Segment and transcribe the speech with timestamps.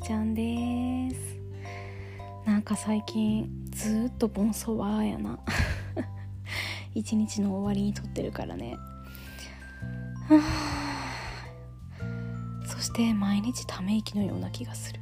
[0.00, 1.38] ちゃんです。
[2.46, 5.38] なんか最近ずっとボンソワーやな。
[6.94, 8.76] 一日の終わりに撮ってるからね。
[12.66, 15.00] そして毎日ため息のような気がする。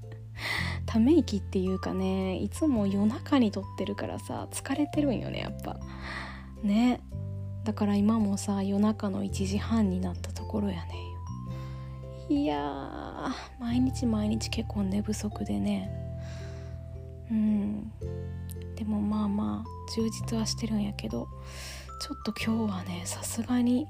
[0.84, 5.78] ため息っていうかねいつも夜中に撮ってるからさ疲れてるんよねやっぱ。
[6.62, 7.00] ね。
[7.64, 11.09] だから今もさ夜中の1時半になったところやね。
[12.30, 15.90] いや毎日毎日結構寝不足でね
[17.28, 17.90] うん
[18.76, 21.26] でもまあまあ充実はしてるんやけど
[22.00, 23.88] ちょっと今日はねさすがに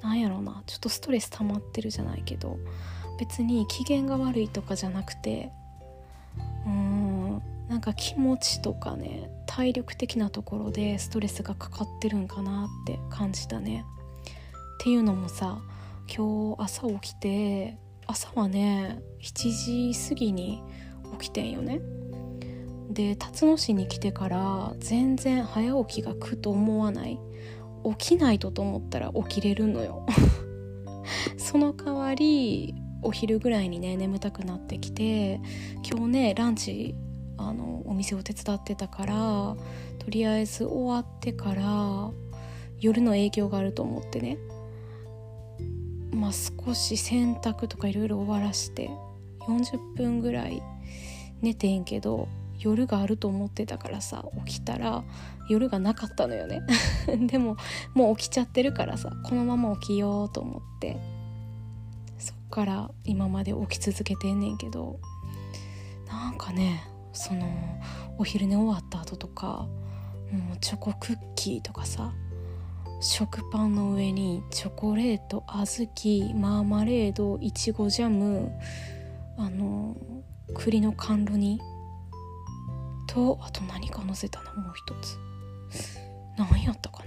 [0.00, 2.56] なんやろなちょっとストレス溜まってるじゃないけど
[3.18, 5.50] 別に機嫌が悪いとかじゃなくて
[6.64, 13.84] うんなんか気持ちとかね体力的なところでストレスがかかってるんかなって感じたね。
[14.80, 15.58] っていうのもさ
[16.12, 20.60] 今日朝起きて朝はね7時過ぎに
[21.20, 21.80] 起きてんよね。
[22.90, 27.20] で辰野市に来てから全然早起きが苦と思わない。
[27.98, 30.04] 起きないとと思ったら起きれるのよ。
[31.38, 35.40] その代わりお昼ぐらいにね眠たくなってきて
[35.88, 36.96] 今日ねランチ
[37.36, 39.56] あのお店を手伝ってたから
[39.98, 42.10] とりあえず終わってから
[42.80, 44.36] 夜の営業があると思ってね。
[46.12, 48.90] まあ少し洗濯とかいろいろ終わらして
[49.46, 50.62] 40分ぐらい
[51.40, 55.02] 寝てんけど夜があると思ってたからさ起きたら
[55.48, 56.62] 夜がなかったのよね。
[57.26, 57.56] でも
[57.94, 61.20] もう起きちゃってるからさこのまま起きようと思って。
[62.18, 65.00] そっから今まで起き続けてんねんけど
[66.06, 67.48] なんかねその
[68.18, 69.66] お昼寝終わった後とか
[70.30, 72.12] もうチョコクッキーとかさ
[73.02, 75.88] 食パンの上にチョコレート小
[76.28, 78.52] 豆マーマレードいちごジャム
[79.38, 79.96] あの
[80.54, 81.58] 栗の甘露煮
[83.08, 85.18] とあと何か乗せたなもう一つ。
[86.36, 87.02] 何やったか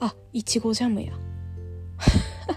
[0.00, 0.06] な？
[0.08, 1.12] あいちごジャムや。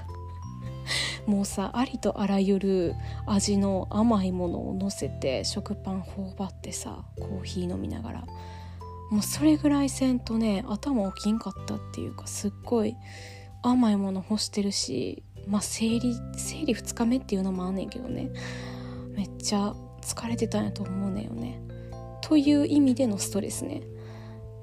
[1.27, 2.95] もうさありとあらゆる
[3.25, 8.23] 味の甘いものをのせて食パン頬張ってさコーヒー飲みながら
[9.11, 12.95] もうそれぐらいせんとね頭起きんかったっていうかすっごい
[13.61, 18.31] 甘いもの欲してるしまあ生理生理2日目っていうのもあんねんけどね。
[19.15, 21.61] めっちゃ疲れてたんやと思うねんよね。
[22.21, 23.81] という意味でのストレスね。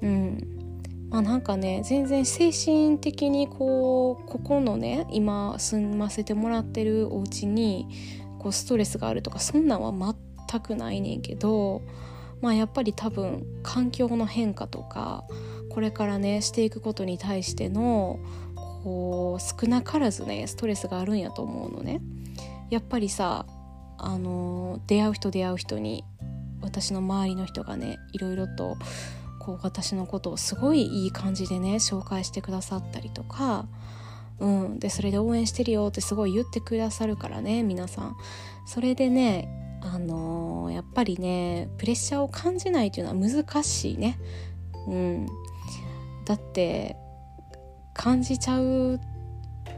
[0.01, 0.61] うん。
[1.09, 7.87] まあなんかね全然精神的にこうここのね今住ませてもらってるお家に
[8.39, 10.15] こうストレスがあるとかそんなんは
[10.49, 11.81] 全くないねんけど
[12.41, 15.23] まあやっぱり多分環境の変化とか
[15.69, 18.19] これからねしていくことに対しての
[18.83, 22.01] こう少なからずねストレスがあるんやと思うのね。
[22.69, 23.45] やっぱりさ
[23.97, 26.03] あの出会う人出会う人に
[26.61, 28.77] 私の周りの人がねいろいろと
[29.39, 33.65] こう私のことをすごいいい感じでね紹介してくださったりとか、
[34.39, 38.15] うん、でそれで応援してるよってすごい言ってくださるからね皆さん
[38.65, 44.17] それでねあのー、やっぱりねプレッシャーを感じないというのは難しいね。
[44.87, 45.27] うん。
[46.25, 46.95] だって
[47.93, 48.99] 感じちゃう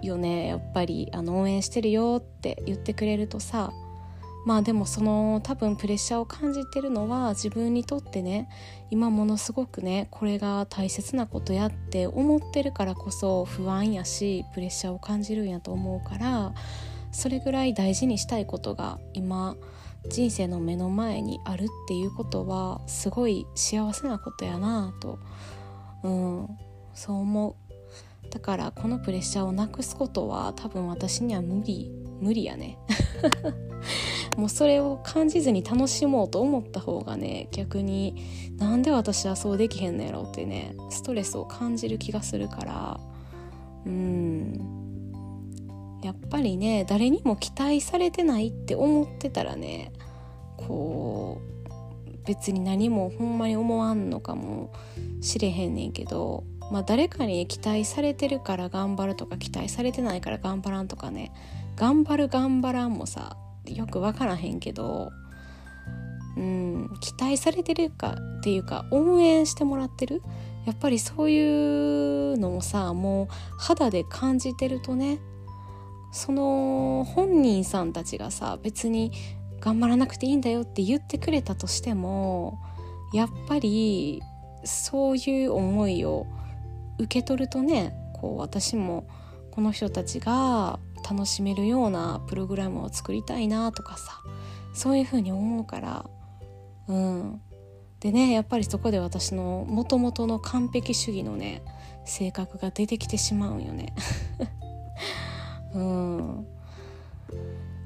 [0.01, 1.09] よねやっぱり。
[1.13, 3.71] あの応援してるよって言ってくれるとさ。
[4.45, 8.49] まあでもその多分プレッシャーを感じてるのは自分にとってね
[8.89, 16.53] 今ものすごくねこれが大切なことやって思ってるからこそ不安やしプレッシャーを感じるんやと思うから
[17.11, 19.55] それぐらい大事にしたいことが今
[20.09, 25.19] 人生の目の前にあるっていうことはすごい幸せなことやなぁと、
[26.03, 26.47] うん、
[26.93, 27.55] そう思う。
[28.29, 32.77] だからこのプレッシャーをなくすことは多分私には無理無理やね。
[34.37, 38.15] もうそれを感じずに楽しもうと思った方がね逆に
[38.57, 42.99] なんで私はそうできへんのやろってねストレスを感じる気がするから。
[43.85, 44.62] うん。
[46.03, 49.93] やっぱりね誰にも期待されてないって思ってたらね
[50.57, 51.53] こう
[52.25, 54.73] 別に何もほんまに思わんのかも
[55.21, 61.31] しれへんねんけどまあ誰かに期待されてるから頑張るとか期待されてないから頑張らんとかね
[61.75, 65.11] 頑張る頑張らんもさよく分からへんけど
[66.37, 70.21] うん期待されてるかっていうか応援してもらってる
[70.65, 73.27] やっぱりそういうのもさもう
[73.57, 75.19] 肌で感じてるとね
[76.13, 79.11] その本人さんたちがさ別に
[79.59, 82.59] 頑張らなくていいんだよって言ってくれたとしても
[83.13, 84.21] やっぱり
[84.63, 86.27] そういう思いを
[86.99, 89.07] 受け取るとねこう私も
[89.51, 90.79] この人たちが
[91.09, 94.21] 楽しめるようなプログラムを作りたいなとかさ
[94.73, 96.05] そういうふうに思うから
[96.87, 97.41] うん。
[97.99, 101.63] でねやっぱりそこで私のもともとの完璧主義のね
[102.05, 103.95] 性格が出てきてしまうんよね。
[105.73, 106.47] うん。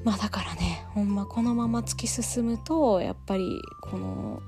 [0.04, 4.42] まあだからねほんまこのまま突き進むとやっぱりこの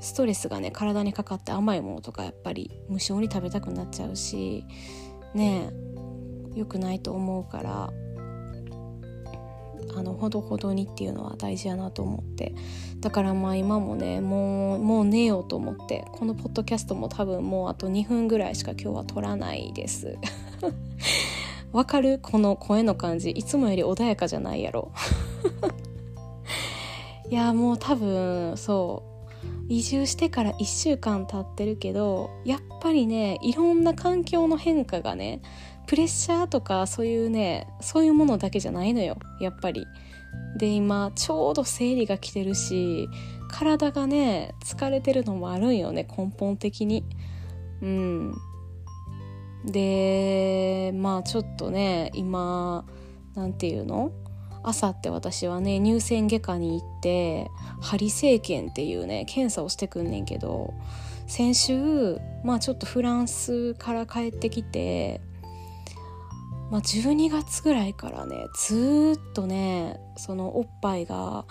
[0.00, 4.64] ストレスがね体にかかって甘いものとかやっぱり無性に食べたくなっちゃうし
[5.34, 5.70] ね
[6.54, 7.92] 良くないと思うから
[9.94, 12.54] あのほどほどにっていうのは大事やなと思って。
[13.00, 20.16] だからまあ今もねもうもう寝ようと思ってこのポッドキャストも多分もうあと2分ぐらいしか今日は撮らないです。
[21.72, 22.18] わかる？
[22.20, 23.30] この声の感じ。
[23.30, 24.92] いつもより穏やかじゃないやろ。
[27.30, 29.12] いやもう多分そう。
[29.68, 35.40] 移住してから1週間経ってるけどやっぱりねいろんな環境の変化がね
[35.86, 39.16] プレッシャーとかそういうねそういうものだけじゃないのよ。
[39.40, 39.86] やっぱり。
[40.56, 43.08] で今ちょうど生理が来てるし
[43.50, 47.04] 体がね疲れてるのもあるんよね根本的に。
[47.80, 48.34] うん。
[49.64, 52.84] でまあちょっとね今
[53.34, 54.12] なんていうの？
[54.64, 57.50] 朝って私はね乳腺外科に行って
[57.80, 60.72] 針生検っていうね検査をしてくんねんけど
[61.26, 65.20] 先週まあちょっとフランスから帰ってきて
[66.70, 71.44] まあ、12月ぐらいからねずっとねそのおっぱいが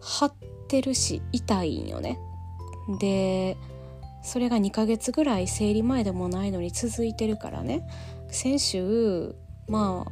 [0.00, 0.34] 張っ
[0.68, 2.20] てるし痛いんよね。
[3.00, 3.56] で
[4.22, 7.86] それが2ヶ月ぐらい生理前でもないのに続いてるからね。
[8.28, 9.34] 先週
[9.68, 10.06] ま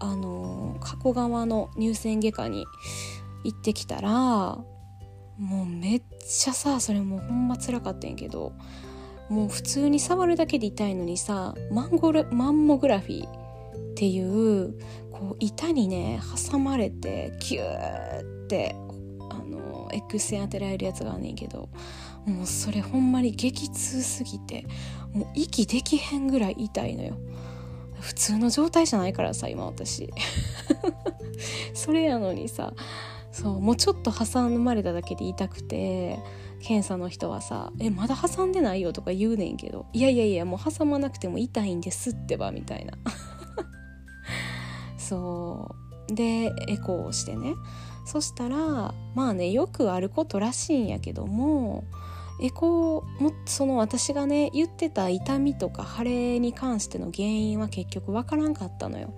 [0.00, 2.66] ああの加古川の乳腺外科に
[3.44, 4.10] 行ってきたら
[5.40, 8.52] もうめっちゃさそれもうほんまつらかったんやけど
[9.28, 14.78] もう普通に触るだけで痛いのにさマンゴルマンモグラフィーっていう
[15.10, 16.20] こう板にね
[16.50, 18.74] 挟まれてキューって
[19.30, 21.68] あの X 線当てられるやつがあんねんけど
[22.26, 24.66] もうそれほんまに激痛すぎて
[25.12, 27.16] もう息できへんぐらい痛いのよ。
[28.00, 30.10] 普通の状態じゃないからさ今私。
[31.74, 32.72] それやのにさ
[33.32, 36.18] そうもうちょっと挟まれただけで痛くて
[36.60, 42.92] 検査の人はさ「えまだ挟んでないよ」とか言うねんけど「いやいやいやもう挟まなくても痛いんですってば」みたいな。
[44.98, 45.74] そ
[46.08, 46.14] う。
[46.14, 47.54] でエコーをしてね。
[48.04, 51.84] そしたらまあねよくあることらしいんやけども
[52.40, 59.14] エコーもその私がね言ってた痛みとか腫れに関しての原因は結局わからんかったのよ。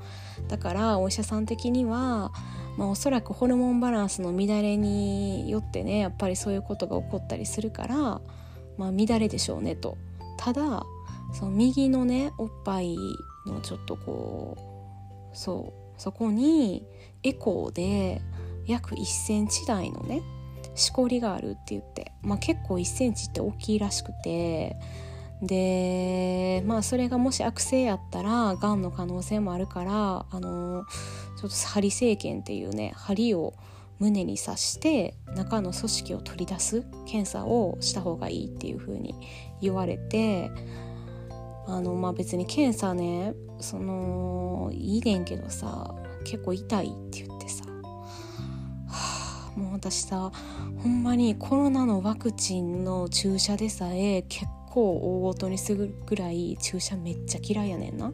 [0.48, 2.32] だからお医者さん的には
[2.76, 7.96] まあ、おそらくホルモンバランスの乱れによってねやっぱりそういうことが起こったりするから、
[8.78, 9.98] まあ、乱れでしょうねと。
[10.38, 10.84] ただ
[11.32, 12.96] その右のねおっぱい
[13.46, 14.56] のちょっとこ
[15.32, 16.86] うそうそこに
[17.22, 18.22] エコーで
[18.66, 20.22] 約1センチ台のね
[20.74, 24.76] しこりがあるって言って、まあ、結構1センチって大きいらしくて
[25.42, 30.84] でまあそれがもし悪性やったらがんの可能性もあるからあの
[31.40, 33.54] ちょっと針生検っていうね針を
[33.98, 39.14] 胸に刺して中の組織を取り出す検査をした方がいいっていう風に
[39.60, 40.50] 言われて
[41.66, 47.64] あのまあ別に検査ねそのいいねんけどさ結構痛いって言ってさ、
[49.56, 50.32] もう私さ
[50.82, 58.12] ほんまにコロナのワクチンの注射でさえ結構大ごとにするぐらい注射めっちゃ嫌いやねんな。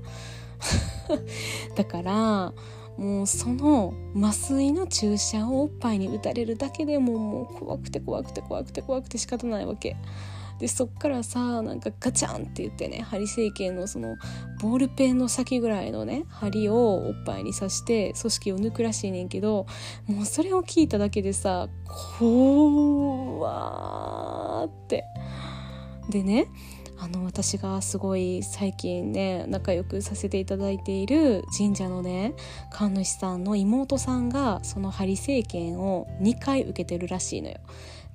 [1.76, 2.52] だから
[2.96, 9.96] もうその麻酔の注射をおっぱいに打たれるだけでももう怖くて怖くて怖くて怖くて仕方ないわけ。
[10.58, 14.16] でそっからさなんかガチャンって言ってね針整形のその
[14.60, 19.66] ボールペンの先ぐらいのね針をおっぱいに刺して組織を抜くらしいねんけど
[20.06, 21.68] もうそれを聞いただけでさ
[22.18, 25.04] 怖ーって
[26.10, 26.48] でね
[27.00, 32.34] あの私がすごい最近ね仲良くさせていただいている神社のね
[32.72, 37.58] 神主さんの妹さんがその針生検を2回受けてるらしいのよ。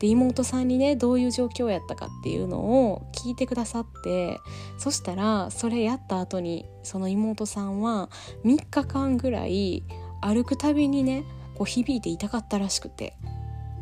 [0.04, 4.38] で妹さんにねどういう状況やったかっていうのを聞いてくださって
[4.78, 8.10] そしたらそれやった後にその妹さんは
[8.44, 9.86] 3日間ぐらい
[10.20, 11.24] 歩くたびにね
[11.56, 13.16] こう響いて痛かったらしくて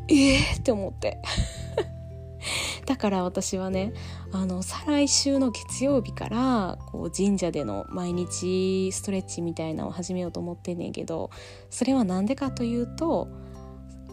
[0.09, 1.19] ええー、って思って。
[2.85, 3.93] だから私はね
[4.31, 11.29] あの再来週の月曜日からこう神社での毎日ストレッチみたいなのを始めようと思ってんねんけど
[11.69, 13.27] それは何でかというと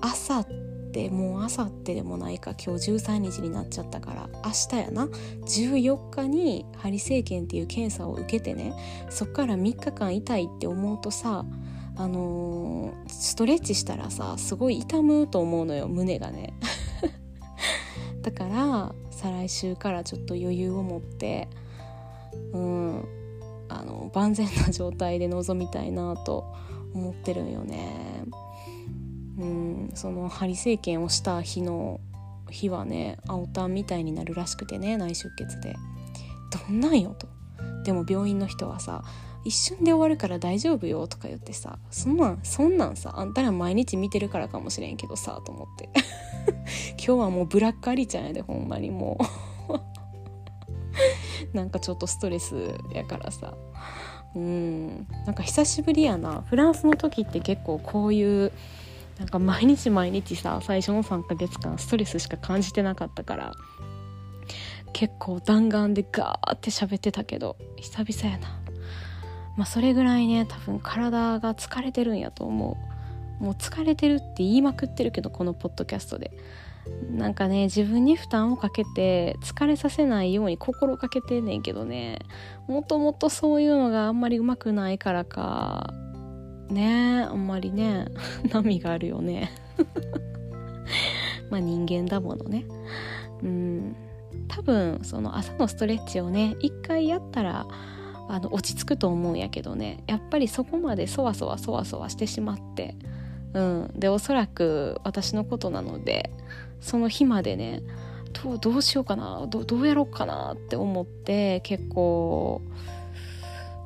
[0.00, 0.44] 朝
[0.88, 8.72] ってもうあさってでもないか今日13日になっちゃったから明日やな14日に針生検っていう検査を受けてね
[9.10, 11.44] そっから3日間痛いって思うとさ
[11.96, 16.54] あのー、ストレッチしたらさすごい痛むと思うのよ胸がね
[18.22, 21.48] だから再来週からちょっと余裕を持って
[22.52, 23.04] うん
[23.68, 26.44] あの万全な状態で臨みたいなと
[26.94, 28.24] 思ってるんよね。
[29.38, 29.90] うん。
[29.94, 32.00] その針生検をした日の
[32.50, 35.76] 日はね青タンみたいになるらしくてね内出血で。
[36.68, 37.28] どんなんよと。
[37.84, 39.02] でも病院の人はさ
[39.44, 45.88] 一瞬で終わるから大丈夫よとか言ってさそんなんそんなんさあんたら毎日見てるからかもしれんけどさと思って。
[46.98, 49.24] 今日はもうブラックアリちゃんやでほんまにもう。
[51.56, 53.54] なんかちょっとストレスやからさ。
[54.34, 55.06] うん。
[55.24, 56.42] なんか久しぶりやな。
[56.42, 58.52] フランスの時って結構こういう
[59.18, 63.52] なんか毎日毎日さ最初の3ヶ月間ストレスしか感じてなかったから
[64.92, 68.48] 結構弾丸でガーって喋ってたけど久々やな。
[69.56, 72.78] まあそれぐらいね多分体が疲れてるんやと思
[73.40, 73.44] う。
[73.44, 76.30] もう疲れてるって言いまくってるけどこのポッドキャストで。
[77.10, 82.18] なんかね自分に負担をかけて疲れさせないように心がけてんねんけどね。
[82.66, 85.92] もともとそういうのがあんまりうまくないからか
[86.70, 88.06] ねあんまりね
[88.50, 89.50] 波があるよね。
[91.50, 92.64] まあ人間だものね。
[93.42, 93.96] うん。
[94.48, 97.66] 多分その朝のストレッチをね一回やったら
[98.28, 100.02] あの落ち着くと思うんやけどね。
[100.06, 102.96] やっぱりそこまでそわそわそわそわしてしまって。
[103.54, 103.90] うん。
[103.94, 106.30] でおそらく私のことなので
[106.80, 107.82] その日までね
[108.42, 112.60] どうどうしようかなどどうやろうかなって思って結構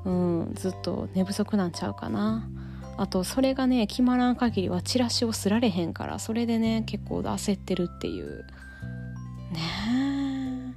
[0.05, 2.49] うんずっと寝不足なんちゃうかな。
[2.97, 8.45] あとそれがね決まらん限りはチラシをすられへんからそれでね結構焦ってるっていう。
[9.53, 10.75] ね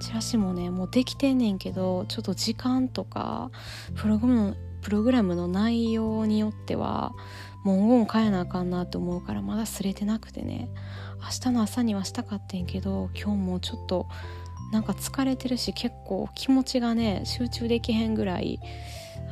[0.00, 3.50] チラシもねもうできてんねんけどちょっと時間とか
[3.94, 7.12] プログラムプログラムの内容によっては
[7.64, 10.68] 文言変えなあかんなと思うからまだすれてなくてね。
[11.22, 14.08] 明日の朝にはしたかってんけど今日もちょっと
[14.72, 18.58] なんか疲れてるし結構気持ちがね集中できへんぐらい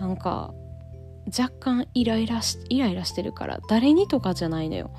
[0.01, 0.55] なんか
[1.37, 4.91] 若干イライラしイライラしてるから誰にとかじゃないのよ。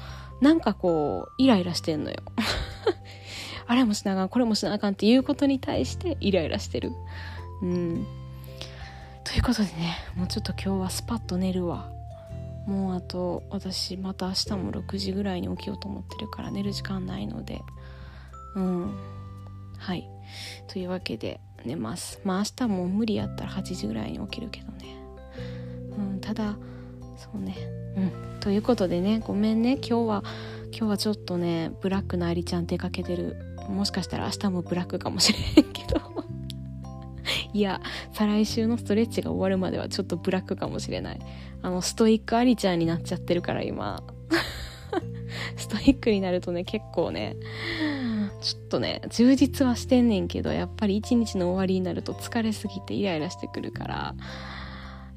[0.41, 2.17] なんかこうイライラしてんのよ。
[3.67, 6.91] あれもしなあかんこれもしなあかんっていうことに対してイライラしてる。
[7.61, 8.07] うん。
[9.23, 11.89] ということでねもうちょっと今日はスパッと寝るわ。
[12.65, 17.61] もうあと私また明日も6時ぐらいに起きようと思ってるから寝る時間ないので。
[18.55, 18.95] うん。
[19.77, 20.07] はい。
[20.67, 22.19] というわけで寝ます。
[22.23, 25.00] まあ明日も無理やったら8時ぐらいに起きるけどね。
[26.31, 26.57] ただ
[27.17, 27.57] そうね。
[27.97, 27.99] う
[28.37, 28.39] ん。
[28.39, 29.73] ということでねごめんね。
[29.73, 30.23] 今日は
[30.71, 33.35] 今日はちょっとねブラックなありちゃん出かけてる。
[33.67, 35.99] もしかしたら明日もブラックかもしれへんけど。
[37.53, 37.81] いや
[38.13, 41.19] 再来週のストレッチが終わるまではちょっとブラックかもしれない。
[41.61, 44.01] あのストイックありちゃんになっちゃってるから今。
[45.57, 47.35] ストイックになるとね結構ね
[48.39, 54.15] ちょっとね充実はしてんねんけどやっぱり一日の終わりになると疲れすぎてイライラしてくるから。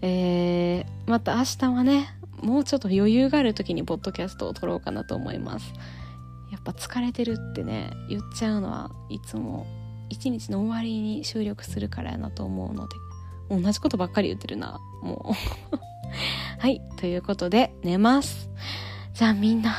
[0.07, 5.73] えー、また明日はねもうちょっと余裕がある時にポッドキャストを撮ろうかなと思います。
[6.53, 9.67] やっぱ疲れてるってね言っちゃうのはいつも
[10.11, 12.95] 一日の終わりに収録するからやなと思うので
[13.51, 14.79] 同じことばっかり言ってるな。
[15.03, 15.35] も
[15.73, 15.77] う。
[16.61, 18.51] はいということで寝ます。
[19.15, 19.75] じゃあみんな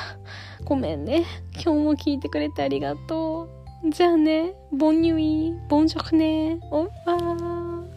[0.63, 1.23] ごめんね。
[1.53, 3.47] 今日も聞いてくれてありがと
[3.83, 3.91] う。
[3.91, 6.57] じゃあねボンニュイボンジョクね。
[6.71, 7.94] オッパー。